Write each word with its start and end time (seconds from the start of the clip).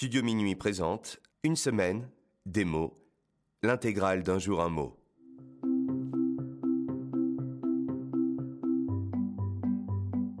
Studio 0.00 0.22
Minuit 0.22 0.56
présente 0.56 1.20
Une 1.42 1.56
semaine, 1.56 2.08
des 2.46 2.64
mots, 2.64 2.98
l'intégrale 3.62 4.22
d'un 4.22 4.38
jour 4.38 4.62
un 4.62 4.70
mot. 4.70 4.98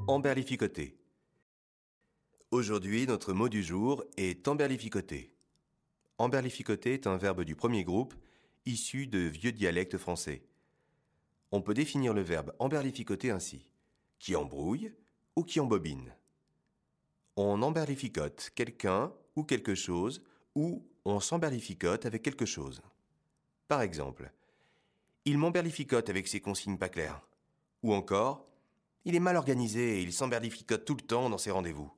Emberlificoter. 0.08 0.96
Aujourd'hui, 2.50 3.06
notre 3.06 3.34
mot 3.34 3.50
du 3.50 3.62
jour 3.62 4.02
est 4.16 4.48
emberlificoter. 4.48 5.30
Emberlificoter 6.16 6.94
est 6.94 7.06
un 7.06 7.18
verbe 7.18 7.44
du 7.44 7.54
premier 7.54 7.84
groupe, 7.84 8.14
issu 8.64 9.08
de 9.08 9.18
vieux 9.18 9.52
dialectes 9.52 9.98
français. 9.98 10.42
On 11.52 11.60
peut 11.60 11.74
définir 11.74 12.14
le 12.14 12.22
verbe 12.22 12.54
emberlificoter 12.60 13.30
ainsi 13.30 13.68
qui 14.20 14.36
embrouille 14.36 14.94
ou 15.36 15.44
qui 15.44 15.60
embobine? 15.60 16.14
On 17.36 17.60
emberlificote 17.60 18.52
quelqu'un 18.54 19.12
ou 19.40 19.44
quelque 19.44 19.74
chose 19.74 20.22
ou 20.54 20.86
on 21.06 21.18
s'emberlificote 21.18 22.04
avec 22.04 22.22
quelque 22.22 22.44
chose. 22.44 22.82
Par 23.68 23.80
exemple, 23.80 24.30
il 25.24 25.38
m'emberlificote 25.38 26.10
avec 26.10 26.28
ses 26.28 26.40
consignes 26.40 26.76
pas 26.76 26.90
claires. 26.90 27.22
Ou 27.82 27.94
encore, 27.94 28.46
il 29.06 29.14
est 29.14 29.20
mal 29.20 29.36
organisé 29.36 29.98
et 29.98 30.02
il 30.02 30.12
s'emberlificote 30.12 30.84
tout 30.84 30.94
le 30.94 31.00
temps 31.00 31.30
dans 31.30 31.38
ses 31.38 31.50
rendez-vous. 31.50 31.90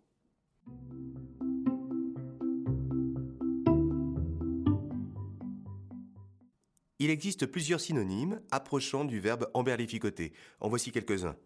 Il 7.01 7.11
existe 7.11 7.47
plusieurs 7.47 7.81
synonymes 7.81 8.41
approchant 8.53 9.05
du 9.05 9.19
verbe 9.19 9.51
emberlificoter. 9.55 10.33
En 10.61 10.69
voici 10.69 10.93
quelques-uns. 10.93 11.37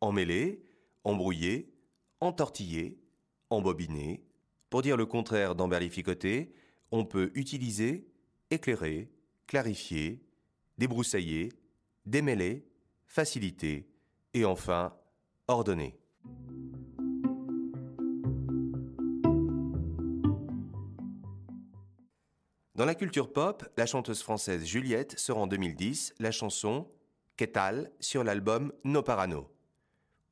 Emmêler, 0.00 0.64
embrouiller, 1.04 1.72
entortiller, 2.18 2.98
embobiner. 3.50 4.24
Pour 4.72 4.80
dire 4.80 4.96
le 4.96 5.04
contraire 5.04 5.54
d'emberlificoter, 5.54 6.50
on 6.92 7.04
peut 7.04 7.30
utiliser 7.34 8.08
éclairer, 8.50 9.12
clarifier, 9.46 10.24
débroussailler, 10.78 11.52
démêler, 12.06 12.66
faciliter 13.04 13.86
et 14.32 14.46
enfin 14.46 14.96
ordonner. 15.46 15.98
Dans 22.74 22.86
la 22.86 22.94
culture 22.94 23.30
pop, 23.30 23.68
la 23.76 23.84
chanteuse 23.84 24.22
française 24.22 24.64
Juliette 24.64 25.18
sort 25.18 25.36
en 25.36 25.46
2010 25.46 26.14
la 26.18 26.30
chanson 26.30 26.88
Qu'est-elle 27.36 27.92
sur 28.00 28.24
l'album 28.24 28.72
No 28.84 29.02
Parano. 29.02 29.52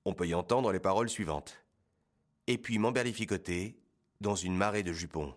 On 0.07 0.15
peut 0.15 0.29
y 0.29 0.33
entendre 0.33 0.73
les 0.73 0.81
paroles 0.81 1.11
suivantes. 1.11 1.63
Et 2.47 2.57
puis 2.57 2.79
m'emberlificoter 2.79 3.77
dans 4.21 4.35
une 4.35 4.57
marée 4.57 4.83
de 4.83 4.93
jupons. 4.93 5.35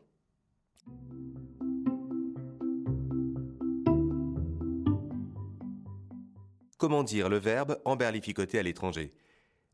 Comment 6.77 7.03
dire 7.03 7.29
le 7.29 7.37
verbe 7.37 7.81
emberlificoter 7.85 8.59
à 8.59 8.63
l'étranger? 8.63 9.13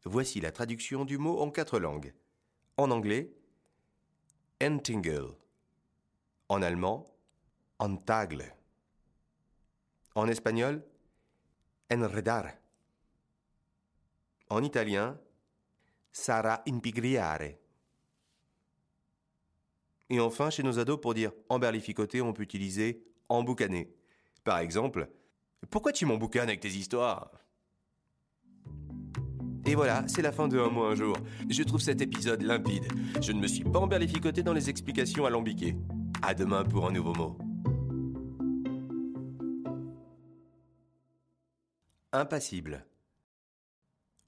Voici 0.06 0.40
la 0.42 0.52
traduction 0.52 1.06
du 1.06 1.18
mot 1.18 1.40
en 1.40 1.50
quatre 1.50 1.80
langues. 1.80 2.14
En 2.78 2.92
anglais, 2.92 3.34
entingle. 4.62 5.36
En 6.48 6.62
allemand, 6.62 7.06
entagle. 7.80 8.54
En 10.14 10.28
espagnol, 10.28 10.84
enredar. 11.90 12.54
En 14.50 14.64
italien, 14.64 15.20
sarà 16.12 16.62
impigriare. 16.68 17.60
Et 20.10 20.20
enfin, 20.20 20.50
chez 20.50 20.64
nos 20.64 20.80
ados, 20.80 21.00
pour 21.00 21.14
dire 21.14 21.32
emberlificoter, 21.50 22.22
on 22.22 22.34
peut 22.34 22.44
utiliser 22.44 23.04
emboucaner. 23.30 23.94
Par 24.44 24.60
exemple, 24.60 25.08
pourquoi 25.70 25.92
tu 25.92 26.06
m'emboucanes 26.06 26.50
avec 26.50 26.62
tes 26.62 26.70
histoires? 26.70 27.32
Et 29.66 29.76
voilà, 29.76 30.08
c'est 30.08 30.23
la 30.23 30.32
fin 30.32 30.48
de 30.48 30.58
Un 30.58 30.70
mot 30.70 30.83
un 30.86 30.95
jour. 30.95 31.16
Je 31.48 31.61
trouve 31.61 31.82
cet 31.82 32.02
épisode 32.02 32.42
limpide. 32.42 32.88
Je 33.22 33.32
ne 33.32 33.39
me 33.39 33.48
suis 33.48 33.64
pas 33.64 33.80
emberlificoté 33.80 34.42
dans 34.42 34.54
les 34.54 34.70
explications 34.70 35.26
alambiquées. 35.26 35.76
À 36.23 36.33
demain 36.33 36.64
pour 36.64 36.88
un 36.88 36.92
nouveau 36.92 37.14
mot. 37.14 37.38
Impassible. 42.12 42.83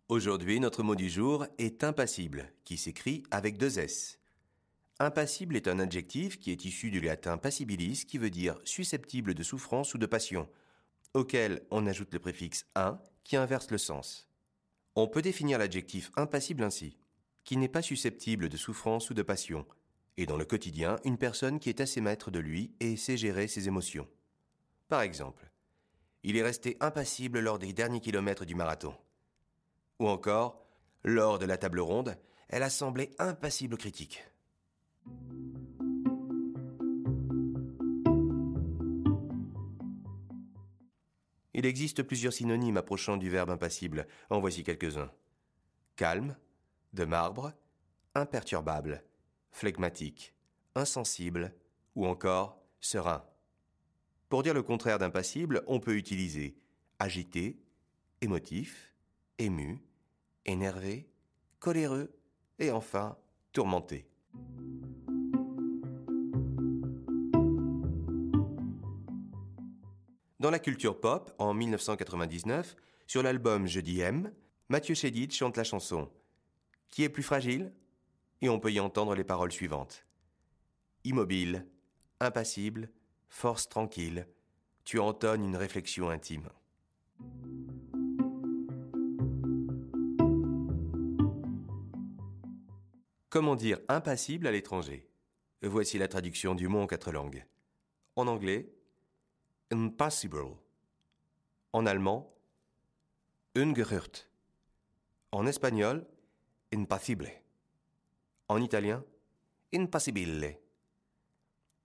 Aujourd'hui, 0.09 0.59
notre 0.59 0.83
mot 0.83 0.93
du 0.93 1.09
jour 1.09 1.47
est 1.57 1.83
impassible, 1.83 2.53
qui 2.65 2.77
s'écrit 2.77 3.23
avec 3.31 3.57
deux 3.57 3.79
S. 3.79 4.20
Impassible 5.03 5.55
est 5.55 5.67
un 5.67 5.79
adjectif 5.79 6.37
qui 6.37 6.51
est 6.51 6.63
issu 6.63 6.91
du 6.91 7.01
latin 7.01 7.39
passibilis, 7.39 8.05
qui 8.05 8.19
veut 8.19 8.29
dire 8.29 8.59
susceptible 8.65 9.33
de 9.33 9.41
souffrance 9.41 9.95
ou 9.95 9.97
de 9.97 10.05
passion 10.05 10.47
auquel 11.15 11.65
on 11.71 11.87
ajoute 11.87 12.13
le 12.13 12.19
préfixe 12.19 12.67
un 12.75 12.99
qui 13.23 13.35
inverse 13.35 13.71
le 13.71 13.79
sens. 13.79 14.29
On 14.95 15.07
peut 15.07 15.23
définir 15.23 15.57
l'adjectif 15.57 16.11
impassible 16.17 16.61
ainsi, 16.61 16.99
qui 17.43 17.57
n'est 17.57 17.67
pas 17.67 17.81
susceptible 17.81 18.47
de 18.47 18.57
souffrance 18.57 19.09
ou 19.09 19.15
de 19.15 19.23
passion, 19.23 19.65
et 20.17 20.27
dans 20.27 20.37
le 20.37 20.45
quotidien, 20.45 20.99
une 21.03 21.17
personne 21.17 21.59
qui 21.59 21.69
est 21.69 21.81
assez 21.81 21.99
maître 21.99 22.29
de 22.29 22.37
lui 22.37 22.75
et 22.79 22.95
sait 22.95 23.17
gérer 23.17 23.47
ses 23.47 23.67
émotions. 23.67 24.07
Par 24.87 25.01
exemple, 25.01 25.49
il 26.21 26.37
est 26.37 26.43
resté 26.43 26.77
impassible 26.79 27.39
lors 27.39 27.57
des 27.57 27.73
derniers 27.73 28.01
kilomètres 28.01 28.45
du 28.45 28.53
marathon. 28.53 28.93
Ou 29.97 30.07
encore, 30.07 30.63
lors 31.03 31.39
de 31.39 31.47
la 31.47 31.57
table 31.57 31.79
ronde, 31.79 32.15
elle 32.49 32.61
a 32.61 32.69
semblé 32.69 33.09
impassible 33.17 33.73
aux 33.73 33.77
critiques. 33.77 34.23
Il 41.53 41.65
existe 41.65 42.03
plusieurs 42.03 42.33
synonymes 42.33 42.77
approchant 42.77 43.17
du 43.17 43.29
verbe 43.29 43.49
impassible. 43.49 44.07
En 44.29 44.39
voici 44.39 44.63
quelques-uns. 44.63 45.11
Calme, 45.95 46.35
de 46.93 47.05
marbre, 47.05 47.53
imperturbable, 48.15 49.03
flegmatique, 49.51 50.33
insensible 50.75 51.53
ou 51.95 52.07
encore 52.07 52.59
serein. 52.79 53.23
Pour 54.29 54.43
dire 54.43 54.53
le 54.53 54.63
contraire 54.63 54.97
d'impassible, 54.97 55.63
on 55.67 55.79
peut 55.79 55.97
utiliser 55.97 56.55
agité, 56.99 57.61
émotif, 58.21 58.93
ému, 59.37 59.83
énervé, 60.45 61.09
coléreux 61.59 62.11
et 62.59 62.71
enfin 62.71 63.17
tourmenté. 63.51 64.07
Dans 70.41 70.49
la 70.49 70.57
culture 70.57 70.99
pop, 70.99 71.31
en 71.37 71.53
1999, 71.53 72.75
sur 73.05 73.21
l'album 73.21 73.67
Je 73.67 73.79
dis 73.79 73.99
M, 73.99 74.33
Mathieu 74.69 74.95
Chédid 74.95 75.31
chante 75.31 75.55
la 75.55 75.63
chanson 75.63 76.09
Qui 76.89 77.03
est 77.03 77.09
plus 77.09 77.21
fragile? 77.21 77.71
Et 78.41 78.49
on 78.49 78.59
peut 78.59 78.71
y 78.71 78.79
entendre 78.79 79.13
les 79.13 79.23
paroles 79.23 79.51
suivantes. 79.51 80.03
Immobile, 81.03 81.67
impassible, 82.19 82.89
force 83.29 83.69
tranquille, 83.69 84.25
tu 84.83 84.97
entonnes 84.97 85.43
une 85.43 85.55
réflexion 85.55 86.09
intime. 86.09 86.49
Comment 93.29 93.55
dire 93.55 93.77
impassible 93.89 94.47
à 94.47 94.51
l'étranger? 94.51 95.07
Voici 95.61 95.99
la 95.99 96.07
traduction 96.07 96.55
du 96.55 96.67
mot 96.67 96.79
en 96.79 96.87
quatre 96.87 97.11
langues. 97.11 97.45
En 98.15 98.25
anglais, 98.25 98.73
Impossible. 99.71 100.57
En 101.71 101.85
allemand, 101.85 102.29
ungerhört. 103.55 104.27
En 105.31 105.47
espagnol, 105.47 106.05
impossible. 106.73 107.31
En 108.49 108.61
italien, 108.61 109.01
impossibile. 109.73 110.57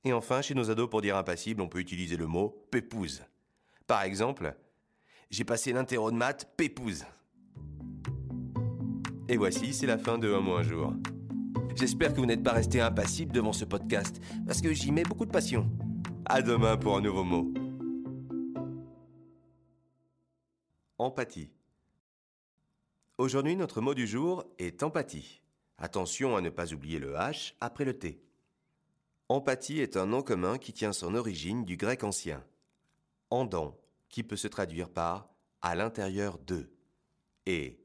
Et 0.03 0.13
enfin, 0.13 0.43
chez 0.43 0.55
nos 0.55 0.69
ados, 0.69 0.91
pour 0.91 1.01
dire 1.01 1.17
impassible, 1.17 1.61
on 1.61 1.69
peut 1.69 1.79
utiliser 1.79 2.17
le 2.17 2.27
mot 2.27 2.67
pépouze. 2.73 3.23
Par 3.87 4.03
exemple, 4.03 4.57
j'ai 5.31 5.45
passé 5.45 5.73
l'interro 5.73 6.11
de 6.11 6.17
maths 6.17 6.51
pépouze. 6.57 7.05
Et 9.29 9.37
voici, 9.37 9.73
c'est 9.73 9.87
la 9.87 9.99
fin 9.99 10.19
de 10.19 10.33
Un 10.33 10.41
mois 10.41 10.59
un 10.59 10.63
jour. 10.65 10.93
J'espère 11.77 12.13
que 12.13 12.19
vous 12.19 12.27
n'êtes 12.27 12.43
pas 12.43 12.53
resté 12.53 12.81
impassible 12.81 13.33
devant 13.33 13.53
ce 13.53 13.65
podcast, 13.65 14.21
parce 14.45 14.61
que 14.61 14.73
j'y 14.73 14.91
mets 14.91 15.05
beaucoup 15.05 15.27
de 15.27 15.31
passion. 15.31 15.71
À 16.25 16.43
demain 16.43 16.77
pour 16.77 16.97
un 16.97 17.01
nouveau 17.01 17.23
mot. 17.23 17.53
Empathie. 20.99 21.51
Aujourd'hui, 23.19 23.55
notre 23.55 23.83
mot 23.83 23.93
du 23.93 24.07
jour 24.07 24.47
est 24.59 24.83
empathie. 24.83 25.43
Attention 25.77 26.37
à 26.37 26.41
ne 26.41 26.49
pas 26.49 26.73
oublier 26.73 26.99
le 26.99 27.13
H 27.13 27.53
après 27.61 27.85
le 27.85 27.99
T. 27.99 28.23
Empathie 29.29 29.81
est 29.81 29.99
un 29.99 30.07
nom 30.07 30.23
commun 30.23 30.57
qui 30.57 30.73
tient 30.73 30.95
son 30.95 31.15
origine 31.15 31.67
du 31.67 31.77
grec 31.77 32.03
ancien. 32.03 32.43
Andon, 33.29 33.77
qui 34.09 34.23
peut 34.23 34.37
se 34.37 34.49
traduire 34.49 34.89
par 34.89 35.29
à 35.61 35.75
l'intérieur 35.75 36.39
de, 36.39 36.71
et 37.45 37.79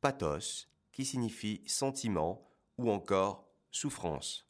pathos, 0.00 0.68
qui 0.92 1.04
signifie 1.04 1.64
sentiment 1.66 2.48
ou 2.78 2.92
encore 2.92 3.48
souffrance. 3.72 4.46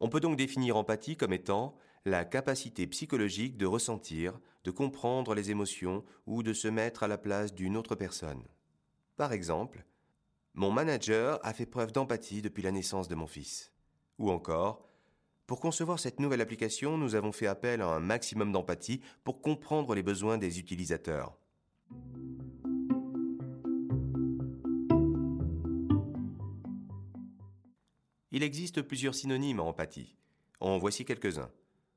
On 0.00 0.08
peut 0.08 0.20
donc 0.20 0.38
définir 0.38 0.78
empathie 0.78 1.18
comme 1.18 1.34
étant 1.34 1.76
la 2.06 2.24
capacité 2.24 2.86
psychologique 2.86 3.58
de 3.58 3.66
ressentir, 3.66 4.40
de 4.64 4.70
comprendre 4.70 5.34
les 5.34 5.50
émotions 5.50 6.04
ou 6.26 6.42
de 6.42 6.52
se 6.52 6.68
mettre 6.68 7.02
à 7.02 7.08
la 7.08 7.18
place 7.18 7.54
d'une 7.54 7.76
autre 7.76 7.94
personne. 7.94 8.42
Par 9.16 9.32
exemple, 9.32 9.84
mon 10.54 10.70
manager 10.70 11.38
a 11.42 11.52
fait 11.52 11.66
preuve 11.66 11.92
d'empathie 11.92 12.42
depuis 12.42 12.62
la 12.62 12.72
naissance 12.72 13.08
de 13.08 13.14
mon 13.14 13.26
fils. 13.26 13.72
Ou 14.18 14.30
encore, 14.30 14.88
pour 15.46 15.60
concevoir 15.60 15.98
cette 15.98 16.20
nouvelle 16.20 16.40
application, 16.40 16.96
nous 16.96 17.14
avons 17.14 17.32
fait 17.32 17.46
appel 17.46 17.82
à 17.82 17.88
un 17.88 18.00
maximum 18.00 18.52
d'empathie 18.52 19.00
pour 19.24 19.42
comprendre 19.42 19.94
les 19.94 20.02
besoins 20.02 20.38
des 20.38 20.58
utilisateurs. 20.58 21.36
Il 28.30 28.42
existe 28.42 28.80
plusieurs 28.80 29.14
synonymes 29.14 29.60
à 29.60 29.64
empathie. 29.64 30.16
En 30.58 30.78
voici 30.78 31.04
quelques-uns. 31.04 31.50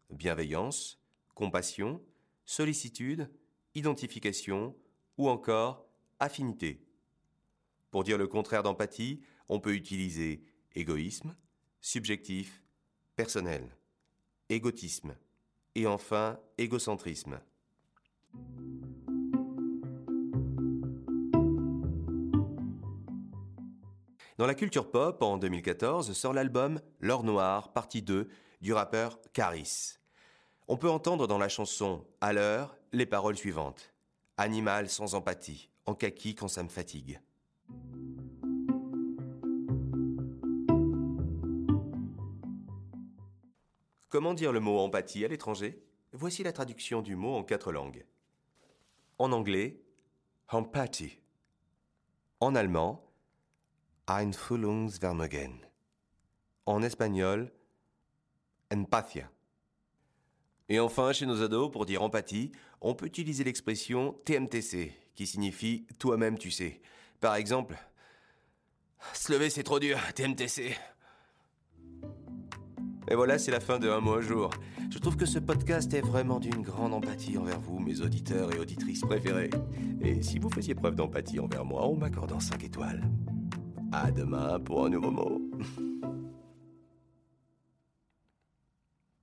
Bienveillance, 0.10 1.00
compassion, 1.34 2.02
sollicitude, 2.46 3.30
identification 3.74 4.76
ou 5.18 5.30
encore 5.30 5.86
affinité. 6.20 6.86
Pour 7.92 8.04
dire 8.04 8.18
le 8.18 8.28
contraire 8.28 8.64
d'empathie, 8.64 9.22
on 9.50 9.60
peut 9.60 9.74
utiliser 9.74 10.44
égoïsme, 10.74 11.36
subjectif, 11.82 12.62
personnel, 13.16 13.76
égotisme 14.50 15.16
et 15.76 15.88
enfin 15.88 16.40
égocentrisme. 16.58 17.40
Dans 24.38 24.46
la 24.46 24.54
culture 24.54 24.92
pop, 24.92 25.22
en 25.22 25.38
2014, 25.38 26.12
sort 26.12 26.34
l'album 26.34 26.82
L'or 27.00 27.24
noir, 27.24 27.72
partie 27.72 28.02
2, 28.02 28.28
du 28.60 28.74
rappeur 28.74 29.22
Caris. 29.32 29.98
On 30.68 30.78
peut 30.78 30.90
entendre 30.90 31.28
dans 31.28 31.38
la 31.38 31.50
chanson 31.50 32.04
À 32.22 32.34
l'heure 32.34 32.76
les 32.92 33.06
paroles 33.06 33.38
suivantes. 33.38 33.94
Animal 34.38 34.90
sans 34.90 35.14
empathie, 35.14 35.70
en 35.86 35.94
kaki 35.94 36.34
quand 36.34 36.48
ça 36.48 36.64
me 36.64 36.70
fatigue. 36.70 37.22
Comment 44.10 44.34
dire 44.34 44.52
le 44.52 44.60
mot 44.60 44.80
empathie 44.80 45.24
à 45.24 45.28
l'étranger? 45.28 45.84
Voici 46.14 46.42
la 46.42 46.52
traduction 46.52 47.02
du 47.02 47.16
mot 47.16 47.36
en 47.36 47.44
quatre 47.44 47.72
langues. 47.72 48.06
En 49.20 49.32
anglais, 49.32 49.82
Empathie. 50.48 51.20
En 52.40 52.56
allemand, 52.56 53.02
Einfühlungsvermögen. 54.08 55.60
En 56.66 56.82
espagnol, 56.84 57.52
empathia. 58.72 59.35
Et 60.68 60.80
enfin, 60.80 61.14
chez 61.14 61.26
nos 61.26 61.44
ados, 61.44 61.72
pour 61.72 61.86
dire 61.86 62.02
empathie, 62.02 62.52
on 62.82 62.96
peut 62.96 63.06
utiliser 63.06 63.44
l'expression 63.44 64.16
TMTC, 64.26 64.94
qui 65.14 65.28
signifie 65.28 65.86
toi-même 66.00 66.38
tu 66.38 66.50
sais. 66.50 66.82
Par 67.22 67.36
exemple, 67.36 67.76
se 69.14 69.32
lever 69.32 69.50
c'est 69.50 69.64
trop 69.64 69.80
dur, 69.80 70.00
TMTC. 70.16 70.76
Et 73.08 73.14
voilà, 73.14 73.38
c'est 73.38 73.52
la 73.52 73.60
fin 73.60 73.78
de 73.78 73.88
Un 73.88 74.00
mot 74.00 74.16
un 74.16 74.22
jour. 74.22 74.50
Je 74.90 74.98
trouve 74.98 75.16
que 75.16 75.28
ce 75.28 75.38
podcast 75.38 75.94
est 75.94 76.02
vraiment 76.02 76.40
d'une 76.40 76.64
grande 76.64 76.94
empathie 76.94 77.38
envers 77.38 77.60
vous, 77.60 77.78
mes 77.78 78.02
auditeurs 78.02 78.52
et 78.56 78.60
auditrices 78.60 79.02
préférés. 79.02 79.52
Et 80.02 80.24
si 80.24 80.40
vous 80.40 80.50
faisiez 80.50 80.74
preuve 80.74 80.96
d'empathie 80.96 81.40
envers 81.40 81.66
moi 81.66 81.84
en 81.84 81.96
m'accordant 81.96 82.40
5 82.40 82.64
étoiles. 82.64 83.04
À 83.92 84.10
demain 84.12 84.60
pour 84.60 84.86
un 84.86 84.90
nouveau 84.90 85.12
mot. 85.12 85.40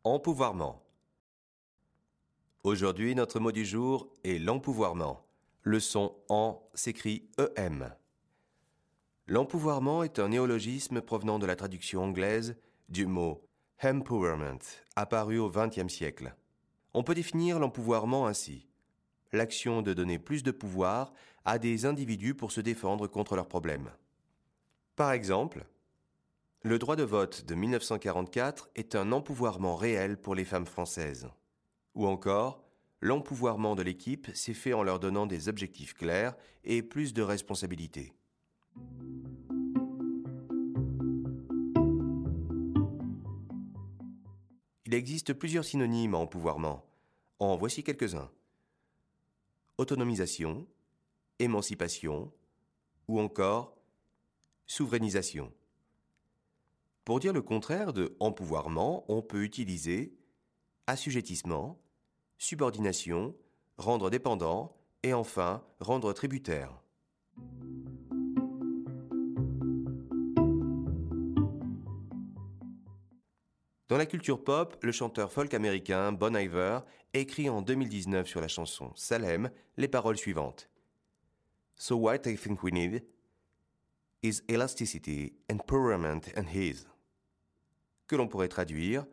Empouvoirment. 0.04 0.91
Aujourd'hui, 2.64 3.14
notre 3.16 3.40
mot 3.40 3.50
du 3.50 3.64
jour 3.64 4.08
est 4.22 4.38
l'empouvoirment. 4.38 5.20
Le 5.62 5.80
son 5.80 6.14
en 6.28 6.62
s'écrit 6.74 7.28
EM. 7.56 7.92
L'empouvoirment 9.26 10.04
est 10.04 10.20
un 10.20 10.28
néologisme 10.28 11.00
provenant 11.00 11.40
de 11.40 11.46
la 11.46 11.56
traduction 11.56 12.04
anglaise 12.04 12.56
du 12.88 13.06
mot 13.06 13.44
empowerment, 13.82 14.60
apparu 14.94 15.38
au 15.38 15.50
XXe 15.50 15.92
siècle. 15.92 16.36
On 16.94 17.02
peut 17.02 17.14
définir 17.14 17.58
l'empouvoirment 17.58 18.26
ainsi 18.26 18.68
l'action 19.32 19.82
de 19.82 19.94
donner 19.94 20.18
plus 20.18 20.42
de 20.42 20.50
pouvoir 20.50 21.12
à 21.44 21.58
des 21.58 21.86
individus 21.86 22.34
pour 22.34 22.52
se 22.52 22.60
défendre 22.60 23.06
contre 23.06 23.34
leurs 23.34 23.48
problèmes. 23.48 23.90
Par 24.94 25.12
exemple, 25.12 25.64
le 26.62 26.78
droit 26.78 26.96
de 26.96 27.02
vote 27.02 27.44
de 27.44 27.54
1944 27.54 28.70
est 28.76 28.94
un 28.94 29.10
empouvoirment 29.10 29.74
réel 29.74 30.16
pour 30.16 30.34
les 30.34 30.44
femmes 30.44 30.66
françaises. 30.66 31.28
Ou 31.94 32.06
encore, 32.06 32.64
l'empouvoirment 33.00 33.74
de 33.74 33.82
l'équipe 33.82 34.28
s'est 34.34 34.54
fait 34.54 34.72
en 34.72 34.82
leur 34.82 34.98
donnant 34.98 35.26
des 35.26 35.48
objectifs 35.48 35.94
clairs 35.94 36.34
et 36.64 36.82
plus 36.82 37.12
de 37.12 37.22
responsabilités. 37.22 38.12
Il 44.86 44.94
existe 44.94 45.32
plusieurs 45.32 45.64
synonymes 45.64 46.14
à 46.14 46.18
empouvoirment. 46.18 46.84
En 47.38 47.56
voici 47.56 47.82
quelques-uns. 47.82 48.30
Autonomisation, 49.78 50.66
émancipation 51.38 52.30
ou 53.08 53.18
encore 53.18 53.74
souverainisation. 54.66 55.52
Pour 57.04 57.20
dire 57.20 57.32
le 57.32 57.42
contraire 57.42 57.92
de 57.92 58.16
empouvoirment, 58.20 59.04
on 59.08 59.22
peut 59.22 59.42
utiliser 59.42 60.14
assujettissement, 60.86 61.81
subordination, 62.42 63.36
rendre 63.78 64.10
dépendant 64.10 64.76
et 65.04 65.14
enfin 65.14 65.62
rendre 65.78 66.12
tributaire. 66.12 66.82
Dans 73.86 73.96
la 73.96 74.06
culture 74.06 74.42
pop, 74.42 74.76
le 74.82 74.90
chanteur 74.90 75.30
folk 75.30 75.54
américain 75.54 76.10
Bon 76.10 76.34
Iver 76.34 76.80
écrit 77.14 77.48
en 77.48 77.62
2019 77.62 78.26
sur 78.26 78.40
la 78.40 78.48
chanson 78.48 78.90
Salem 78.96 79.48
les 79.76 79.86
paroles 79.86 80.18
suivantes. 80.18 80.68
So 81.76 81.94
what 81.96 82.26
I 82.26 82.36
think 82.36 82.64
we 82.64 82.72
need 82.72 83.04
is 84.24 84.42
elasticity, 84.48 85.32
empowerment 85.48 86.36
and 86.36 86.46
ease. 86.52 86.88
Que 88.08 88.16
l'on 88.16 88.26
pourrait 88.26 88.48
traduire 88.48 89.06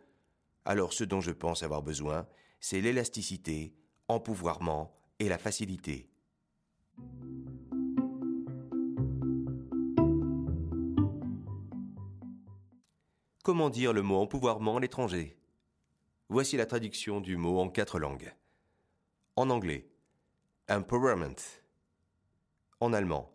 Alors 0.65 0.93
ce 0.93 1.03
dont 1.03 1.21
je 1.21 1.31
pense 1.31 1.61
avoir 1.61 1.83
besoin, 1.83 2.25
c'est 2.59 2.81
l'élasticité, 2.81 3.75
empouvoirment 4.07 4.91
et 5.19 5.29
la 5.29 5.37
facilité. 5.37 6.09
Comment 13.43 13.69
dire 13.69 13.93
le 13.93 14.01
mot 14.01 14.17
empouvoirment 14.17 14.77
à 14.77 14.79
l'étranger 14.79 15.37
Voici 16.27 16.57
la 16.57 16.67
traduction 16.67 17.21
du 17.21 17.37
mot 17.37 17.59
en 17.59 17.69
quatre 17.69 17.97
langues. 17.97 18.33
En 19.35 19.49
anglais, 19.49 19.89
empowerment. 20.69 21.63
En 22.79 22.93
allemand, 22.93 23.31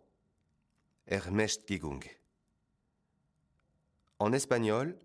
Ermächtigung. 1.07 2.03
En 4.17 4.31
espagnol, 4.31 4.97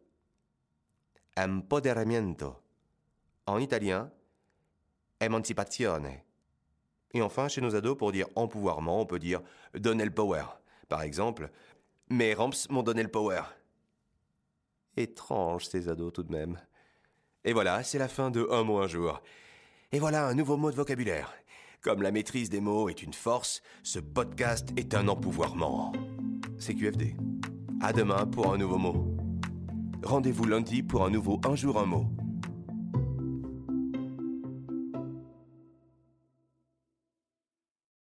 empoderamiento. 1.36 2.59
En 3.47 3.59
italien, 3.59 4.11
emancipazione. 5.20 6.23
Et 7.12 7.23
enfin, 7.23 7.49
chez 7.49 7.61
nos 7.61 7.75
ados, 7.75 7.97
pour 7.97 8.12
dire 8.12 8.26
empouvoirment, 8.37 9.00
on 9.00 9.06
peut 9.06 9.18
dire 9.18 9.40
donner 9.75 10.04
le 10.04 10.12
power. 10.12 10.44
Par 10.88 11.02
exemple, 11.02 11.50
mes 12.09 12.35
ramps 12.35 12.68
m'ont 12.68 12.82
donné 12.82 13.02
le 13.02 13.11
power. 13.11 13.42
Étrange 14.97 15.66
ces 15.66 15.88
ados 15.88 16.12
tout 16.12 16.23
de 16.23 16.32
même. 16.32 16.61
Et 17.44 17.52
voilà, 17.52 17.82
c'est 17.82 17.99
la 17.99 18.09
fin 18.09 18.30
de 18.30 18.47
Un 18.50 18.64
mot 18.64 18.78
un 18.78 18.87
jour. 18.87 19.23
Et 19.92 19.99
voilà 19.99 20.26
un 20.26 20.35
nouveau 20.35 20.56
mot 20.56 20.70
de 20.70 20.76
vocabulaire. 20.76 21.32
Comme 21.80 22.02
la 22.02 22.11
maîtrise 22.11 22.50
des 22.50 22.61
mots 22.61 22.88
est 22.88 23.02
une 23.02 23.14
force, 23.14 23.62
ce 23.82 23.99
podcast 23.99 24.68
est 24.76 24.94
un 24.94 25.09
empouvoirment. 25.09 25.92
C'est 26.59 26.75
QFD. 26.75 27.16
À 27.80 27.92
demain 27.92 28.26
pour 28.26 28.52
un 28.52 28.59
nouveau 28.59 28.76
mot. 28.76 29.16
Rendez-vous 30.02 30.44
lundi 30.44 30.82
pour 30.82 31.04
un 31.04 31.11
nouveau 31.11 31.40
Un 31.44 31.56
jour 31.56 31.78
un 31.78 31.87
mot. 31.87 32.06